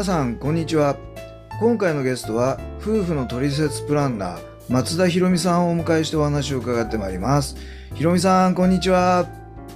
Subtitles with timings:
[0.00, 0.96] 皆さんこんにちは。
[1.60, 7.54] 今回のゲストは夫婦の取説プランナー松田ひろみさんをお迎えしてお話を伺ってまいります。
[7.94, 9.28] ひろみさんこんにちは。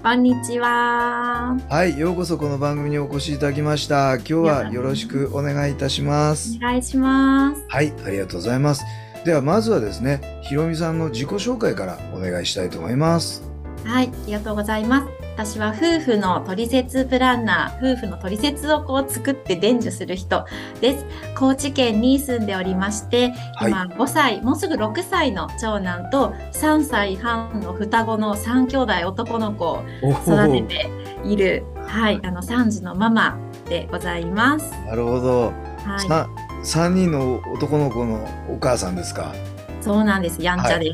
[0.02, 1.59] こんにちは。
[1.68, 4.15] はいようこそこの番組にお越しいただきました。
[4.15, 6.56] 今日はよろしくお願いいたします。
[6.56, 7.62] お願いします。
[7.68, 8.82] はいありがとうございます。
[9.27, 13.45] ではまずはですねひろみさんの自己紹介からお願いしたいと思います。
[13.85, 15.23] はい、ありがとうございます。
[15.37, 20.46] 私は夫婦の取説プランナー、夫婦の取説をこう作って伝授する人
[20.80, 21.04] です。
[21.37, 30.91] 高知県に住んでおりまして、はい今5歳、もうすぐ6歳の長男と3歳半の双子の3兄弟男の子をお育てて
[31.24, 33.37] いる、はい、あの3児のママ
[33.69, 34.71] でございます。
[34.87, 35.52] なるほど、
[35.85, 36.29] はい、さ
[36.63, 39.35] 3人の男の子のお母さんですか？
[39.80, 40.41] そうなんです。
[40.41, 40.93] やんちゃで。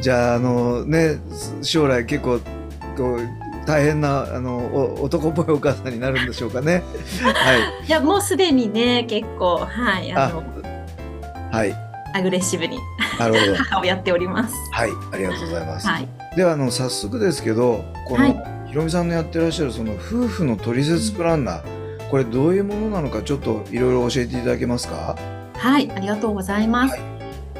[0.00, 1.20] じゃああのね
[1.62, 2.40] 将来結構
[2.96, 6.82] こう大変なあのお男っぽいお母さんになるんでしょうかね。
[7.34, 7.60] はい。
[7.86, 10.44] いや、もうすでにね、結構、はい、あの、
[11.50, 11.74] はい。
[12.14, 12.78] アグレッシブに
[13.18, 13.54] なるほど。
[13.64, 14.54] 母をやっております。
[14.72, 16.08] はいありがとうございます、はい。
[16.34, 18.42] ではあの早速ですけどこの、はい。
[18.68, 25.16] ひろみさんのやってらっしゃるその夫婦の取説プランナーこれどういうものなのかちょっといろいろ教えていただけますか？
[25.56, 26.92] はい、ありがとうございます。
[26.92, 27.00] はい。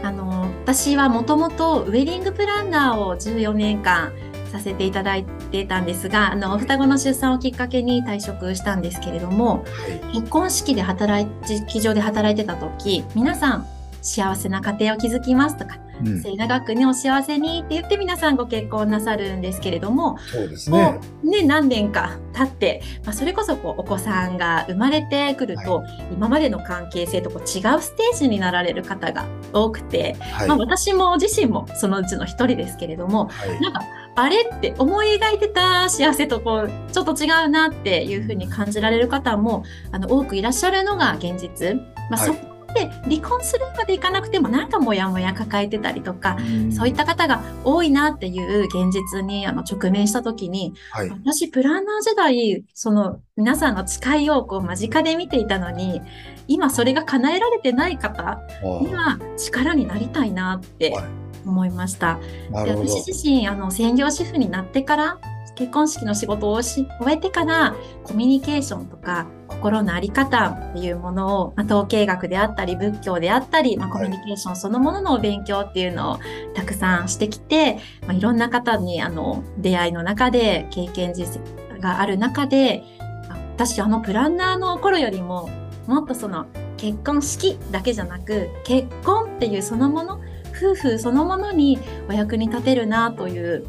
[0.02, 4.12] あの私はもともとウェディングプランナーを14年間
[4.52, 10.16] させていただいてたんですが、あの双子の出産をきっかけに退職したんですけれども、はい。
[10.18, 13.66] 結婚式で働い式場で働いてた時、皆さん
[14.02, 21.00] 幸せな家庭を築きますとか、うん、末永くねお幸せにって言って皆さんご結婚なさるんですけれども、そうですね。
[21.24, 33.60] ね、何年か経って、まあ、それこそこうお子さんが生まれてくると、今までの関係性とこう違うステージになられる方が多くて、はい、まあ、私も自身もそのうちの一人ですけれどもはい。
[33.60, 33.80] なんか
[34.16, 41.76] あれって思い描いてた幸せとこうちょっと違うなっていうふうに感じられる方もあの多くいらっしゃるのが現実。
[42.10, 42.26] まあ、はい。
[42.26, 46.72] そこで離婚するまでいかなくてもなんかモヤモヤ抱えてたりとか、うん。
[46.72, 51.10] そういった方が多いなっていう現実にあの直面した時にはい。
[51.10, 56.00] 私、プランナー時代、その皆さんの誓いをこう間近で見ていたのに、
[56.48, 58.40] 今それが叶えられてない方
[58.80, 62.18] には力になりたいなってはい思いました。
[62.50, 65.18] で私自身、あの、専業主婦になってから、
[65.54, 67.74] 結婚式の仕事をし終えてから、
[68.04, 76.18] コミュニケーションとか、心のあり方っていうものを、まあ、統計学であったり、仏教であったり、まあ、コミュニケーションそのもののお勉強っていうのを
[76.54, 82.82] たくさんしてきて、まあ、いろんな方にあの出会いの中で経験実績がある中で
[83.28, 85.48] あ私あのプランナーの頃よりも
[85.86, 86.46] もっとその
[86.76, 90.20] 結婚式だけじゃなく結婚っていうそのもの
[90.56, 91.78] 夫婦そのものに
[92.08, 93.66] お役に立てるなという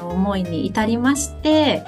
[0.00, 1.82] 思いに至りまして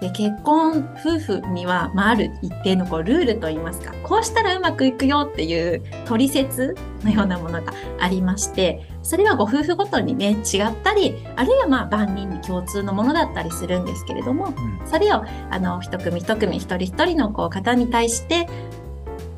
[0.00, 14.86] で結婚夫婦には、まあ、ある一定のこうルールといいますかこうしたらうまくいくよっていう取説のようなものがありましてそれはご夫婦ごとにね違ったりあるいはまあ万人に共通のものだったりするんですけれどもうん。
[14.86, 18.46] それをあの一組一組一人一人のこう方に対して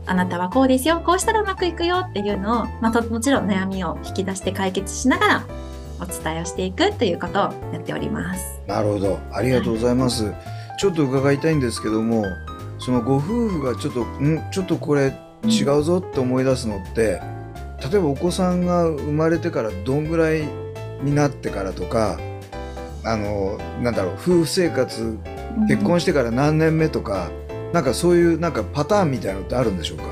[0.06, 5.46] あなたはこうですよこうしたらうまくいくよっていうのを、まあ、ともちろん悩みを引き出して解決しながら
[6.00, 8.60] お伝えをしていくということをやっております。
[8.66, 9.18] なるほど。
[9.32, 10.32] ありがとうございます、
[10.78, 12.24] ちょっと伺いたいんですけども
[12.78, 14.40] そのご夫婦がちょっとん？
[14.52, 15.12] ちょっとこれ
[15.44, 17.20] 違うぞって思い出すのって
[17.90, 20.46] 例えばお子さんが生まれてからどんぐらい
[21.02, 22.18] になってからとか
[23.04, 25.18] あのなんだろう夫婦生活
[25.68, 27.30] 結婚してから何年目とか、
[27.76, 30.04] なんかそういうなんかパターンみたいなのってあるんでしょうか？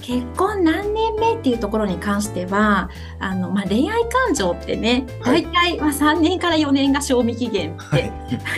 [0.00, 2.90] 結婚何年目っていうところに関しては
[3.20, 5.44] あの、まあ、恋愛感情ってねはい。
[5.44, 8.10] 大体、まあ、3年から4年が賞味期限っはて、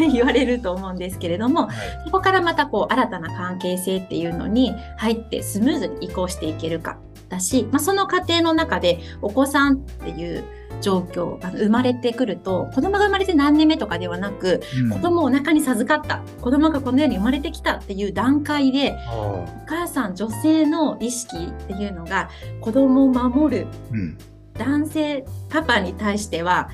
[0.02, 0.08] い。
[0.10, 1.68] 言われると思うんですけれども
[2.06, 6.96] そこからまたこう新たな関係性っていうのに入ってスムーズに移行していけるか
[7.34, 10.44] だし、まあ、その過程の中でお子さんっていう
[10.81, 14.90] 状況、あの生まれてくると、子供が生まれて何年目とかではなく、うん。
[14.90, 22.28] 子供をお腹に授かった、子供がこの世に生まれてきたっていう段階で、あお母さん、女性の意識っていうのが、
[22.60, 24.19] 子供を守るーうん。
[24.54, 26.69] 男性、パパに対しては、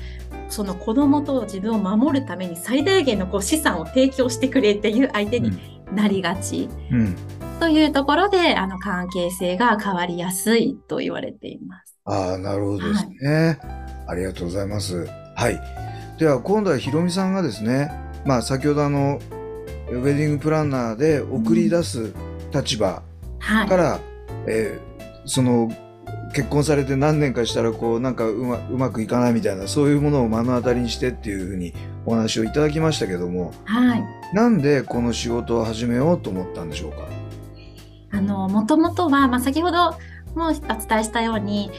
[0.49, 5.57] その子供と自分を守るために最大限のこう資産を提供してくれっていう相手に
[5.93, 6.67] なりがち。
[6.91, 7.15] うん
[7.61, 11.95] というところで、あの関係性が変わりやすいと言われています。
[12.05, 13.59] ああ、なるほどですね、
[14.07, 15.07] ありがとうございます。
[15.35, 15.61] はい。
[16.17, 17.91] では、今度はひろみさんがですね、
[18.25, 19.19] まあ、先ほどあの、
[19.91, 22.11] ウェディングプランナーで送り出す
[22.51, 23.03] 立場
[23.39, 23.67] はい。
[23.67, 23.99] から、
[24.47, 25.69] えーその、
[26.33, 31.73] 結婚されて何年かしたら、こう、なんかうまうまくいかないみたいな、そういうものを目の当たりにしてっていうふうに
[32.07, 34.03] お話をいただきましたけども、はい。
[34.33, 37.20] なんでこの仕事を始めようと思ったんでしょうか？
[38.19, 39.97] もともとは、まあ、先ほど
[40.35, 41.71] もお伝えしたように、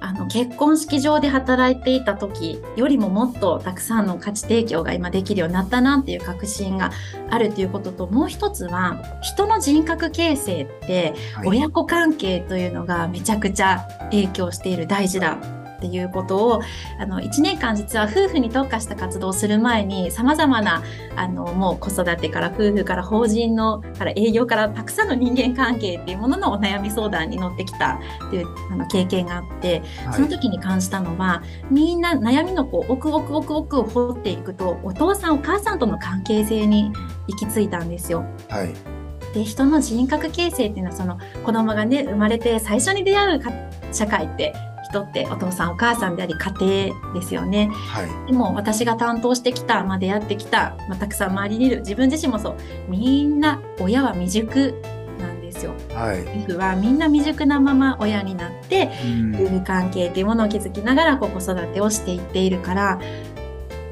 [0.00, 6.92] あの、結婚式場で働いていた時よりももっとたくさんの価値提供が今できるようになったなっていう確信が
[7.30, 11.48] あるということと、もう一つは、人の人格形成って、はい。
[11.48, 15.38] 親子関係というのがめちゃくちゃ影響している大事だ
[15.78, 16.62] っていうことを
[16.98, 20.82] あの1年間実は夫婦に特化した活動をする前にさまざまな
[21.14, 29.82] あのもう子育てから夫婦から法人のから営業からたくさんの人間関係っていうもののお悩み相談に乗ってきたっていうあの経験があって
[30.12, 36.92] その時に感じたのはみんな悩みのこう奥奥奥奥を掘っていくとお父さんお母さんとの関係性に
[37.28, 38.24] 行き着いたんですよ。
[38.48, 38.98] はい。
[39.34, 43.50] で人の人格形成っていうのはその子供がね生まれて最初に出会うか
[43.92, 44.54] 社会って
[44.88, 48.26] 人ってお父さんお母さんであり家庭ですよねはい。
[48.26, 52.56] でも私が担当してきた、まあ、出会ってきた、まあ、たくさん周りにいる自分自身もそう
[52.88, 54.74] みんな親は未熟
[55.18, 56.22] なんですよはい。
[56.44, 63.00] 夫婦はみんな未熟なまま親になってうん夫婦関係っていうものを築きながらこう子育てをしていっているから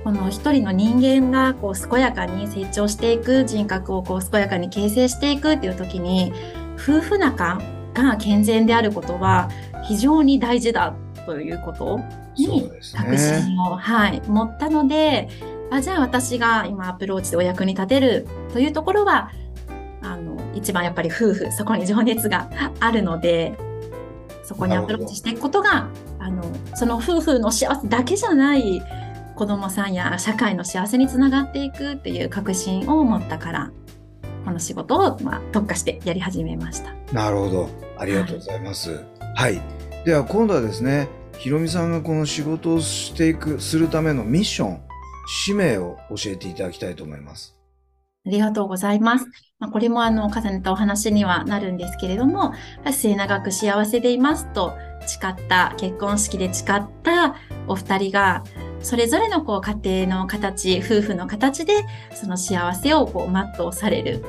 [0.05, 6.33] この一人の人間がこう健やかに成長していく人格をこう健やかに形成していくっていう時に
[6.75, 7.61] 夫婦仲
[7.93, 9.51] が健全であることは
[9.87, 10.95] 非常に大事だ
[11.25, 12.01] ということ
[12.37, 13.19] に確ね。
[13.19, 15.29] 信を、はい、持ったので
[15.71, 19.31] あじゃあ私が今アプローチでお役に立てるというところは
[20.03, 22.49] あの一番やっぱり夫婦そこに情熱が
[22.79, 23.57] あるので
[24.45, 25.89] そこにアプローチしていくことが
[26.21, 26.45] あの
[26.77, 28.81] その夫婦の幸せだけじゃない
[29.35, 33.73] 子供さんや社会の幸せにつながっていくっていう確信を持ったから
[34.45, 36.95] この仕事を、まあ、特化してやり始めました。
[37.13, 37.69] なるほど。
[37.99, 39.05] ありがとうございます。
[39.35, 39.61] はい。
[40.07, 44.81] では今度はですね、ひろみさんがこの仕事をしていく、するためのミッション、
[45.27, 47.59] 使命を教えていただきたいと思います。
[48.25, 49.27] ありがとうございます。
[49.59, 52.53] まあ、これもあの重ねたお話にはなるんですけれども、
[52.89, 54.75] 末永く幸せでいますと
[55.09, 56.67] 誓った、結婚式で誓っ
[57.03, 57.35] た
[57.67, 58.45] お二人が、
[58.83, 64.25] それぞれのこう家庭の形、夫婦の形でその幸せをこう全うされる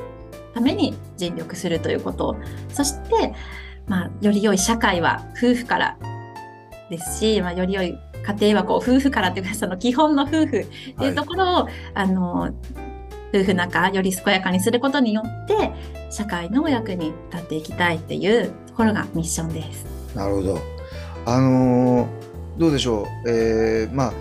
[0.54, 2.34] ために尽力するということ。
[2.68, 3.32] そして、
[3.88, 5.98] まあ、より良い社会は夫婦から
[6.90, 10.66] ですし、まあ、より良い家庭はこう夫婦からというか、その基本の夫婦っ
[10.98, 12.54] ていうところを、あの、
[13.34, 15.72] 夫婦仲より健やかにすることによって
[16.10, 19.86] 社会のお役に立っていきたいっていうところがミッションです。
[20.14, 20.58] なるほど。
[21.26, 23.30] あのーどうでしょう。
[23.30, 24.12] えーまあ、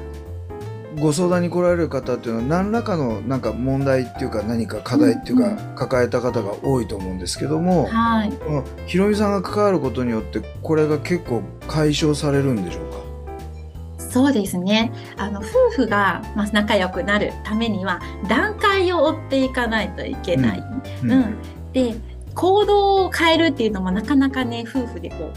[0.99, 8.31] ご相談に来られる方っていうのは何らかのなんか問題っていうか何か課題っていうかうん抱えた方が多いと思うんですけども、はい。
[8.31, 12.97] このひろみさんが関わることによってこれが結構解消されるんでしょうか？
[14.09, 14.91] そうですね。
[15.17, 20.63] あの、夫婦が、まあ、仲良くなるためには段階を追っていかないといけない。
[21.03, 21.35] うん。
[21.73, 21.95] で、
[22.33, 25.33] 行動を変えるっていうのもなかなかね、夫婦でこう、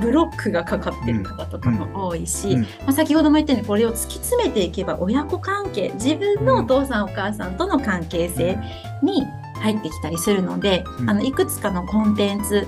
[0.00, 2.62] ブロックがかかってる方とかも多いし、うん。
[2.62, 8.58] まあ、先ほども言ったようにこれを突き詰めていけば親子関係自分のお父さんお母さんとの関係性
[9.02, 9.26] に
[9.60, 11.10] 入ってきたりするので、うん。
[11.10, 12.66] あのいくつかのコンテンツ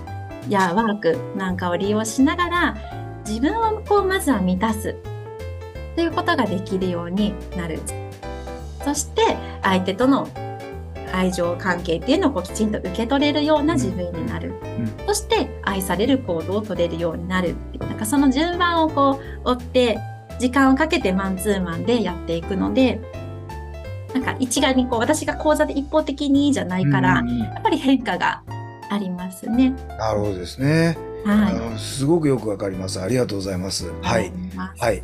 [0.48, 2.76] やワークなんかを利用しながら
[3.26, 4.94] 自分をこうまずは満たす
[5.96, 7.80] ということができるようになる。
[8.84, 9.22] そして
[9.62, 10.28] 相手との
[11.14, 14.54] 愛情関係っていうのをこうきちんと受け取れるような自分になる、ん
[15.06, 19.98] そして愛される行動を取れるようになるっていうなんかその順番をこう追って
[20.38, 23.00] 時間をかけてマンツーマンでやっていくので
[24.12, 28.42] なんか一概にこう私が講座で一方的にじゃないから、うんやっぱり変化が
[28.90, 29.70] ありますね。
[29.98, 30.98] なるほどですね。
[31.26, 31.54] あはい。
[31.54, 33.00] のすごくよくわかります。
[33.00, 33.90] ありがとうございます。
[34.02, 34.30] はい。
[34.56, 35.02] ははい。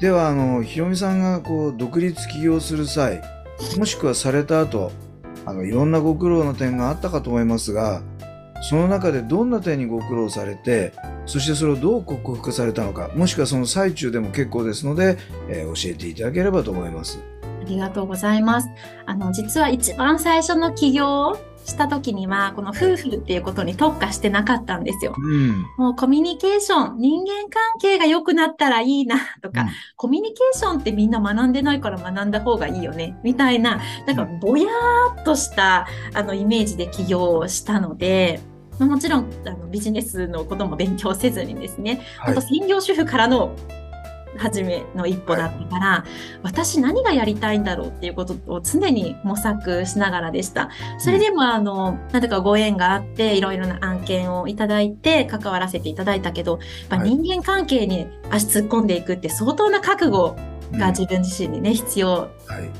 [0.00, 3.22] では、あの、ひろみさんがこう、独立起業する際、
[3.78, 4.90] もしくはされた後、
[5.50, 8.02] あの、いろんなご苦労の点があったかと思いますが、
[8.62, 10.92] その中でどんな点にご苦労されて
[11.26, 15.16] そしてそれをどう克服されたのかもしくはその最中でも結構ですので、
[15.48, 17.20] えー教えていただければと思います。
[17.60, 18.68] ありがとうございます。
[19.06, 25.14] あの、実は一番最初の起業した時には、この夫婦っていうことに特化してなかったんですよ。
[25.16, 25.64] うん。
[25.76, 38.40] もうコミュニケーション、人間関係が良くなったらいいなとか、コミュニケーションってみんな学んでないから学んだ方がいいよね、みたいな、なんかぼやーっとしたあのイメージで起業をしたので、
[38.78, 42.34] まあもちろんあのビジネスのことも勉強せずにですね、はい。
[42.34, 43.54] 本当専業主婦からの
[44.36, 46.04] 初めの一歩だったから、
[46.42, 50.70] 私何がやりたいんだろうっていうことを常に模索しながらでした。
[50.98, 60.36] それでもあの、なぜかご縁があって、いろいろな案件をいただいて関わらせていただいたけど、やっぱはい人間関係に足突っ込んでいくって相当な覚悟
[60.72, 62.30] が自分自身にね、必要は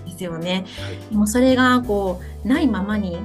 [0.07, 0.65] いですよね。
[1.11, 3.19] でもそれがこう、ないままに、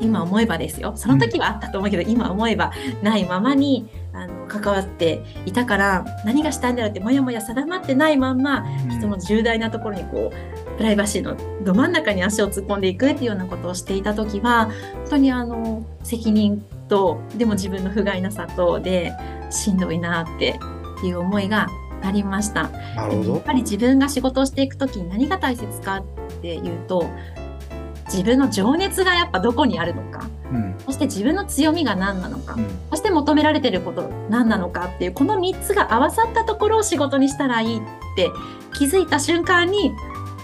[0.00, 0.92] 今思えばですよ。
[0.96, 2.72] その時はあったと思うけど、今思えば
[3.02, 14.74] ないままに、あの、関わっていたから、何がしたいんだろうってもやもや定まってないまんま、人の重大なところにこう、プライバシーのど真ん中に足を突っ込んでいくっていうようなことをしていた時は、本
[15.10, 19.12] 当にあの、責任と、でも自分の不甲斐なさとで、
[19.50, 20.58] しんどいなって
[21.04, 21.68] いう思いが
[22.02, 22.68] ありました。
[22.94, 23.34] なるほど。
[23.34, 26.04] やっぱり自分が仕事をしていくときに何が大切かっ
[26.40, 27.08] ていうと、
[28.16, 37.80] 自分の情熱がやっぱどこにあるのか、うんそして自分の強みが何なのかう、んそして求められていること何なのかっていう、この3つが合わさったところを仕事にしたらいいっ
[38.16, 38.30] て
[38.72, 39.92] 気づいた瞬間に、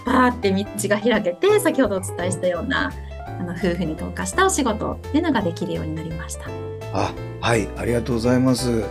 [0.05, 2.91] バーって道が開けて、先ほどお伝えしたような、
[3.39, 6.45] あの夫婦に特化したお仕事っていうのができるようになりました。
[6.93, 7.11] あ
[7.41, 8.83] はいありがとうございます。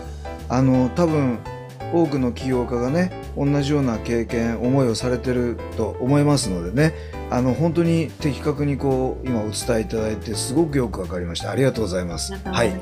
[0.48, 1.38] あの多分
[1.92, 6.94] 多くの起業家がね同じような経験思いをされてると思いますのでね
[7.32, 12.34] あの本当に的確にこう今お伝えいただいてすごくよくわかりましたありがとうございます。
[12.34, 12.72] はい。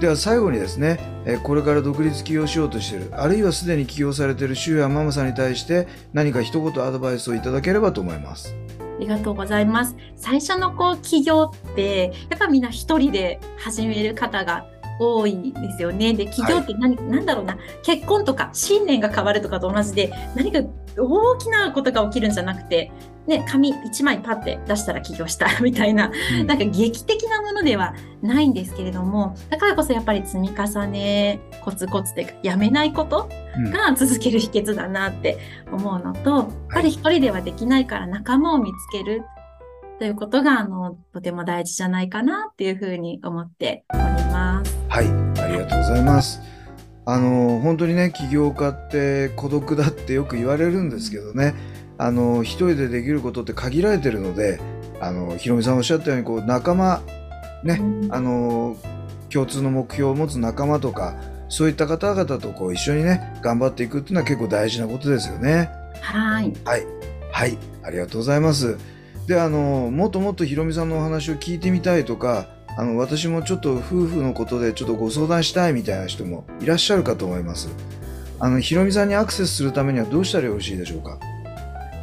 [0.00, 8.54] では最後にですねえーこれから独立起業しようとしているあるいはすでに起業されている周やママさんに対して何か一言アドバイスをいただければと思います。
[8.78, 9.96] ありがとうございます。
[10.16, 14.66] 最初のこう起業って、やっぱみんな一人で始める方が
[15.00, 16.14] 多いですよね。
[16.14, 20.60] で、起業って何、なんだろうな、結婚とか信念が変わるとかと同じで、何か
[20.98, 22.90] 大きなことが起きるんじゃなくて、
[23.26, 35.38] ね、紙一枚パッて出したら起業した みたいな、うんなんか劇的なものではないんですけれども、だからこそやっぱり積み重ね、コツコツでやめないことうんが続ける秘訣だなって
[35.70, 39.22] 思うのと、やっぱり一人ではできないから仲間を見つける
[39.98, 44.76] ということが、あの、とても大事じゃないかなっていうふうに思っております。
[44.88, 45.06] はい、
[45.40, 46.51] ありがとうございます。
[47.04, 51.54] あの本当にね起業家って孤独だってよく言われるんですけどね
[51.98, 54.60] あの一人でできることって限られてるので
[55.00, 57.02] あのひろみさんおっしゃったようにこう仲間
[57.64, 58.76] ねうんあの
[59.30, 61.16] 共通の目標を持つ仲間とか
[61.48, 65.82] そういった方々とこう一緒にね頑張っていくっていうのは結構大事なことですよね。
[66.02, 66.52] はい。
[66.64, 66.86] はい、
[67.30, 68.76] はい、ありがとうございます。
[69.26, 77.68] で、あの、もっともっとひろみさんのお話を聞いてみたいとか、あの、私もちょっと夫婦のことでちょっとご相談したいみたいな人もいらっしゃるかと思います。
[78.40, 81.18] あの、ひろみさんにアクセスするためにはどうしたらよろしいでしょうか？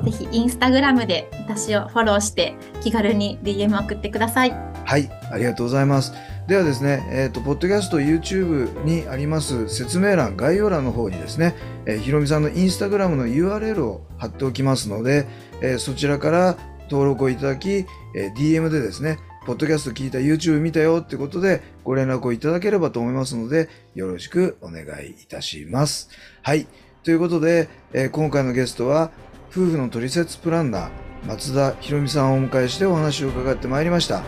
[0.06, 4.52] ぜひ、インスタグラムで私をフォローして、気軽に DM 送ってください。
[4.86, 6.14] はい、ありがとうございます。
[6.48, 15.28] ではですね、えっ、と、ポッドキャスト、YouTube にあります説明欄、概要欄の方にですね、えーひろみさんのインスタグラムの URL を貼っておきますので、
[15.62, 16.58] えーそちらから
[16.90, 26.10] 登録をいただき、えー DM でですね、ポッドキャスト聞いた YouTube 見たよってことでご連絡をいただければと思いますので、よろしくお願いいたします。
[26.44, 26.68] はい。
[27.04, 29.12] ということで、えー今回のゲストは、
[29.50, 30.90] 夫婦のトリセツプランナー、
[31.26, 34.22] 松田ひろみさんをお迎えしてお話を伺ってまいりました。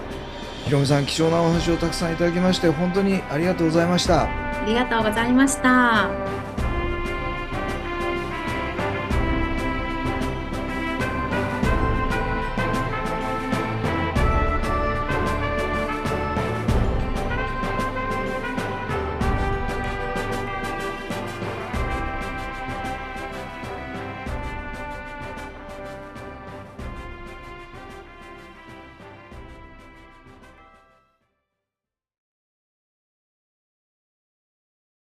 [0.65, 4.23] ひろみさん、貴重なお話をたくさんいただきまして、本当にありがとうございました。
[4.23, 6.40] ありがとうございました。